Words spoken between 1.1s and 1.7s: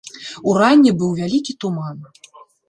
вялікі